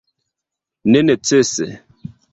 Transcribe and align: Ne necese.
Ne 0.89 0.99
necese. 1.07 1.67